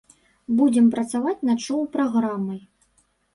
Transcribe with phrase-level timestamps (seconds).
[0.61, 2.59] Будзем працаваць над шоў-праграмай.